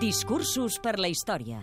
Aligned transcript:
Discursos 0.00 0.78
per 0.78 0.98
la 1.00 1.08
història. 1.08 1.62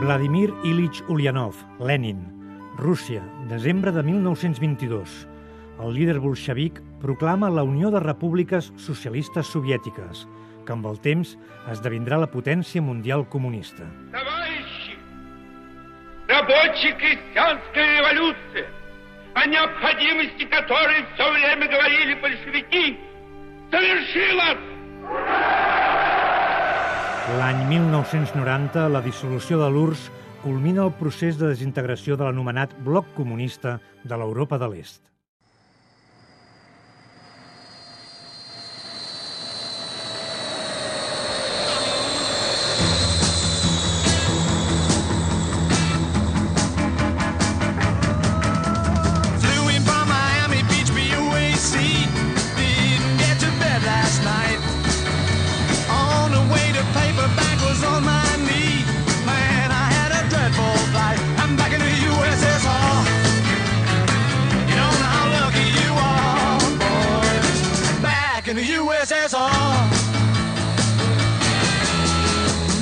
Vladimir 0.00 0.50
Ilich 0.64 1.02
Ulyanov, 1.08 1.54
Lenin, 1.78 2.24
Rússia, 2.78 3.22
desembre 3.50 3.92
de 3.92 4.02
1922. 4.02 5.28
El 5.78 5.94
líder 5.94 6.18
bolxevic 6.18 6.80
proclama 7.00 7.50
la 7.50 7.62
Unió 7.62 7.90
de 7.90 8.00
Repúbliques 8.00 8.72
Socialistes 8.76 9.52
Soviètiques, 9.52 10.24
que 10.66 10.74
amb 10.74 10.88
el 10.90 10.98
temps 11.04 11.36
esdevindrà 11.70 12.18
la 12.18 12.30
potència 12.32 12.82
mundial 12.82 13.28
comunista. 13.28 13.86
Товарищи, 14.10 14.98
рабочая 16.28 16.96
крестьянская 16.98 17.88
революция, 17.98 18.66
о 19.34 19.46
необходимости 19.46 20.44
которой 20.44 21.06
все 21.14 21.32
время 21.32 21.68
говорили 21.68 22.14
большевики, 22.20 22.98
совершилась! 23.70 24.75
L'any 27.37 27.65
1990, 27.67 28.87
la 28.93 29.01
dissolució 29.03 29.59
de 29.59 29.67
l'URSS 29.73 30.07
culmina 30.43 30.85
el 30.85 30.93
procés 30.95 31.35
de 31.39 31.49
desintegració 31.51 32.15
de 32.15 32.23
l'anomenat 32.23 32.71
Bloc 32.85 33.09
Comunista 33.17 33.77
de 34.03 34.15
l'Europa 34.19 34.59
de 34.61 34.71
l'Est. 34.71 35.01
The 69.07 69.15
USSR. 69.15 69.87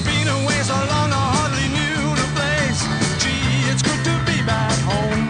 Been 0.05 0.27
away 0.27 0.61
so 0.63 0.73
long, 0.73 1.11
I 1.13 1.25
hardly 1.35 1.67
knew 1.69 2.15
the 2.17 2.27
place. 2.33 2.81
Gee, 3.21 3.69
it's 3.69 3.83
good 3.83 4.01
to 4.05 4.15
be 4.25 4.41
back 4.45 4.73
home. 4.89 5.29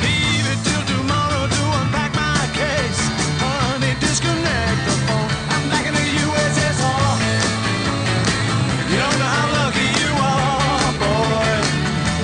Leave 0.00 0.46
it 0.52 0.60
till 0.64 0.84
tomorrow 0.88 1.44
to 1.48 1.62
unpack 1.80 2.12
my 2.14 2.48
case. 2.56 3.00
Honey, 3.40 3.92
disconnect 4.00 4.80
the 4.88 4.96
phone. 5.06 5.30
I'm 5.52 5.64
back 5.68 5.84
in 5.86 5.94
the 5.94 6.06
USSR. 6.24 7.12
You 8.90 8.98
don't 9.04 9.18
know 9.20 9.32
how 9.36 9.48
lucky 9.58 9.88
you 10.00 10.12
are, 10.16 10.92
boy. 11.02 11.52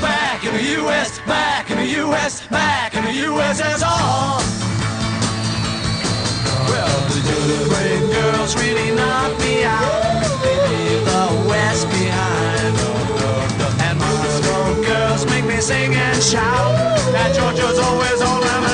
Back 0.00 0.44
in 0.44 0.52
the 0.54 0.64
US, 0.80 1.18
back 1.26 1.70
in 1.70 1.76
the 1.76 1.90
US, 2.08 2.46
back 2.48 2.94
in 2.94 3.04
the 3.04 3.14
USSR. 3.28 4.43
Ukraine 7.46 8.06
girls 8.10 8.56
really 8.56 8.90
knocked 8.94 9.38
me 9.40 9.64
out. 9.64 10.02
Leave 10.68 11.04
the 11.04 11.24
West 11.48 11.88
behind. 11.90 12.74
And 13.84 13.98
Moscow 13.98 14.82
girls 14.82 15.26
make 15.26 15.44
me 15.44 15.60
sing 15.60 15.94
and 15.94 16.22
shout. 16.22 16.72
That 17.12 17.34
Georgia's 17.36 17.78
always 17.78 18.20
on 18.22 18.40
my, 18.40 18.60
my, 18.60 18.73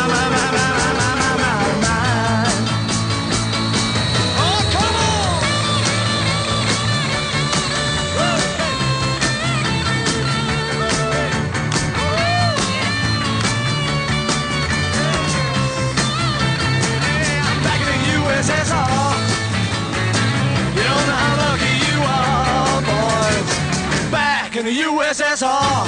in 24.61 24.67
the 24.67 24.83
USSR. 24.83 25.87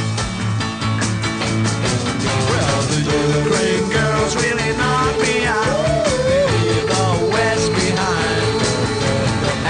Well, 2.48 2.82
the 2.88 3.00
Ukraine 3.44 3.88
girls 3.90 4.34
really 4.36 4.70
knock 4.78 5.14
me 5.20 5.44
out. 5.44 6.08
Leave 6.26 6.86
the 6.88 7.28
West 7.32 7.68
behind. 7.72 8.62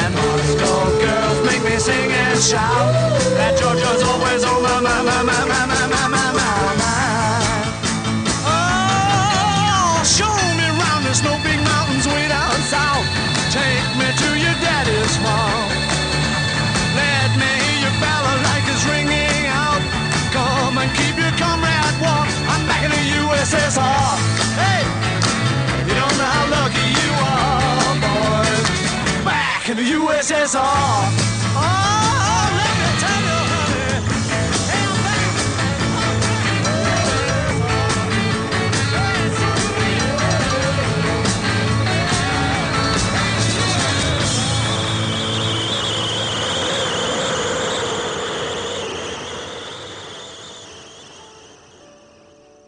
And 0.01 0.15
Moscow 0.15 0.85
girls 1.01 1.47
make 1.47 1.65
me 1.65 1.79
sing 1.79 2.13
and 2.13 2.41
shout. 2.41 3.12
In 29.73 29.79
the 29.79 29.85
USSR. 29.85 31.32